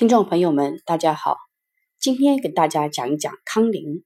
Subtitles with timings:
[0.00, 1.36] 听众朋友们，大家好，
[1.98, 4.02] 今天给大家讲一讲康宁。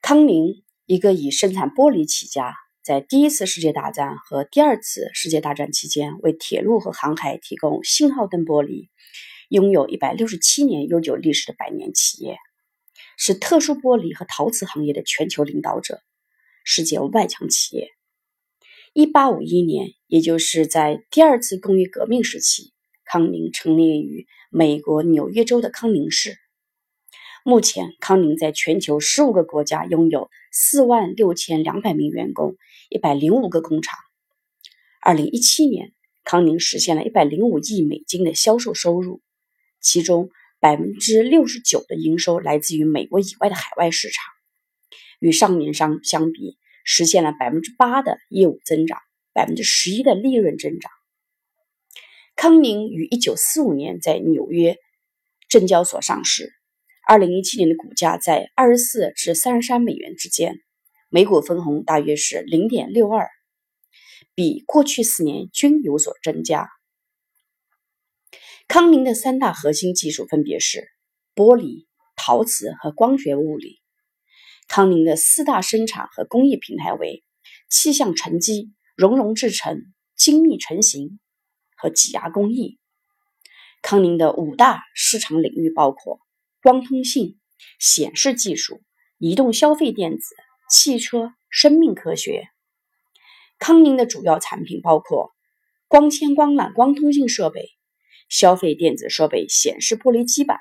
[0.00, 8.88] 康宁，一个以生产玻璃起家，在第一次世界大战和第二次世界大战期间为铁路和航海提供信号灯玻璃，
[9.48, 12.38] 拥有一百六十七年悠久历史的百年企业，
[13.16, 16.00] 是特殊玻璃和陶瓷行业的全球领导者，
[16.62, 17.88] 世界外强企业。
[18.92, 22.72] 一八五一年，也就是在第二次工业革命时期。
[23.10, 26.36] 康宁成立于美国纽约州的康宁市。
[27.42, 32.56] 目前，康宁在全球十五个国家拥有四万六千两百名员工，
[32.90, 33.98] 一百零五个工厂。
[35.00, 39.22] 二零一七年，康宁实现了一百零五亿美金的销售收入，
[39.80, 40.28] 其中
[40.60, 44.22] 百分之六十九的营收来自于美国以外的海外市场，
[45.18, 48.98] 与上年相相比，实现了百分之八的业务增长，
[49.32, 50.90] 百分之十一的利润增长。
[52.40, 54.76] 康宁于一九四五年在纽约
[55.48, 56.52] 证交所上市，
[57.04, 60.60] 二零一七年的股价在二十四至三十三美元之间，
[61.08, 63.28] 每股分红大约是零点六二，
[64.36, 66.68] 比过去四年均有所增加。
[68.68, 70.86] 康宁的三大核心技术分别是
[71.34, 73.80] 玻璃、陶瓷和光学物理。
[74.68, 77.24] 康宁的四大生产和工艺平台为
[77.68, 79.82] 气象沉积、熔融制成、
[80.14, 81.18] 精密成型。
[81.78, 82.78] 和挤压工艺。
[83.82, 86.20] 康宁的五大市场领域包括
[86.62, 87.38] 光通信、
[87.78, 88.82] 显示技术、
[89.18, 90.34] 移动消费电子、
[90.68, 92.48] 汽车、生命科学。
[93.58, 95.32] 康宁的主要产品包括
[95.86, 97.70] 光纤光缆光通信设备、
[98.28, 100.58] 消费电子设备显示玻璃基板、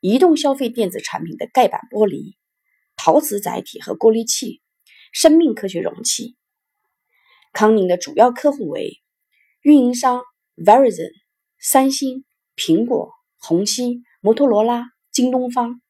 [0.00, 2.36] 移动消费电子产品的盖板玻璃、
[2.96, 4.62] 陶瓷载体和过滤器、
[5.12, 6.36] 生命科学容器。
[7.52, 9.02] 康宁的主要客户为
[9.62, 10.22] 运营商。
[10.56, 11.10] Verizon、
[11.58, 12.24] 三星、
[12.54, 15.80] 苹果、红星、摩托罗拉、京东方。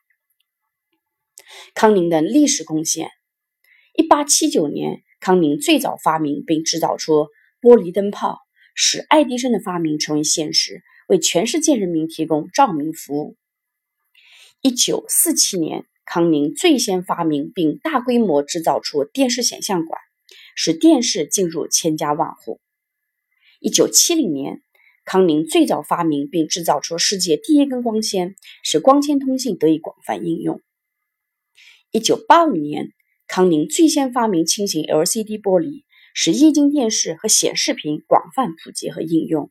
[1.74, 3.10] 康宁的历史贡献：
[3.94, 7.28] 一八七九年，康宁最早发明并制造出
[7.60, 8.38] 玻璃灯泡，
[8.74, 13.36] 使爱迪生的发明成为现实，为全世界人民提供照明服务。
[14.62, 20.00] 一九四七年，康宁最先发明并大规模制造出电视显像管，
[20.56, 22.62] 使电视进入千家万户。
[23.64, 24.60] 一九七零年，
[25.06, 30.60] 康宁最早发明并制造出世界第一根光纤，使光纤通信得以广泛应用。
[31.90, 32.92] 一九八五年，
[33.26, 39.50] 康宁最先发明轻型 LCD 玻璃，使液晶电视和显示屏广泛普及和应用。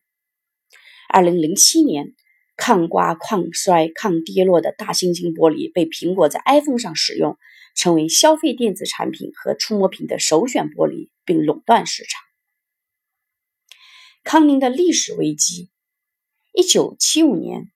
[1.10, 2.14] 二零零七年，
[2.56, 7.36] 抗刮、抗摔、抗跌落的大猩猩玻璃被苹果在 iPhone 上使用，
[7.74, 12.22] 成为消费电子产品和触摸屏的首选玻璃，并垄断市场。
[14.24, 15.70] 康宁的历史危机：
[16.54, 17.70] 一九七五年，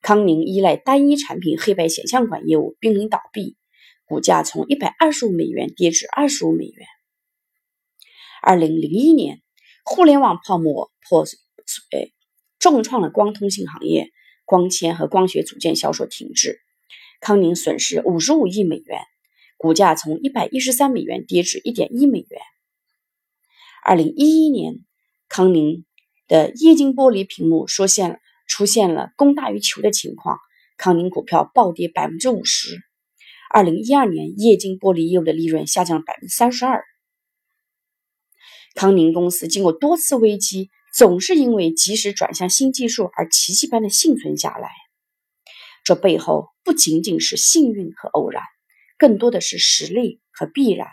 [0.00, 3.56] 康宁依赖单一产品黑白显像管业务濒临倒闭，
[4.04, 6.86] 股价从一百二十五美元跌至二十五美元。
[8.40, 9.42] 二零零一年，
[9.84, 12.14] 互联网泡沫破碎，
[12.60, 14.10] 重创了光通信行业，
[14.44, 16.60] 光纤和光学组件销售停滞，
[17.20, 19.00] 康宁损失五十五亿美元，
[19.56, 22.40] 股价从一百一十三美元跌至一点一美元。
[23.84, 24.84] 二零一一年。
[25.40, 25.86] 康宁
[26.28, 30.36] 的液晶玻璃屏幕出现了出现了供大于求的情况，
[30.76, 32.78] 康宁股票暴跌百分之五十。
[33.48, 36.84] 二零一二年，液晶玻璃业务的利润下降百分之三十二。
[38.74, 44.68] 康宁公司经过多次危机，总是因为及时转向新技术而奇迹般的幸存下来。
[45.84, 48.42] 这背后不仅仅是幸运和偶然，
[48.98, 50.86] 更多的是实力和必然。